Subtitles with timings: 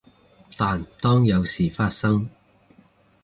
[0.57, 2.27] 但當有事發生